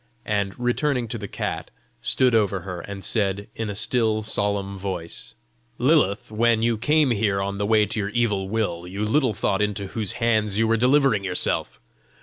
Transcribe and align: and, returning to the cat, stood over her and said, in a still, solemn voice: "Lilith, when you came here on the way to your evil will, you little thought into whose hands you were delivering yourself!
and, 0.25 0.57
returning 0.57 1.07
to 1.07 1.19
the 1.19 1.27
cat, 1.27 1.69
stood 2.01 2.33
over 2.33 2.61
her 2.61 2.81
and 2.81 3.03
said, 3.03 3.47
in 3.53 3.69
a 3.69 3.75
still, 3.75 4.23
solemn 4.23 4.75
voice: 4.75 5.35
"Lilith, 5.77 6.31
when 6.31 6.63
you 6.63 6.75
came 6.75 7.11
here 7.11 7.39
on 7.39 7.59
the 7.59 7.67
way 7.67 7.85
to 7.85 7.99
your 7.99 8.09
evil 8.09 8.49
will, 8.49 8.87
you 8.87 9.05
little 9.05 9.35
thought 9.35 9.61
into 9.61 9.85
whose 9.93 10.13
hands 10.13 10.57
you 10.57 10.67
were 10.67 10.75
delivering 10.75 11.23
yourself! 11.23 11.79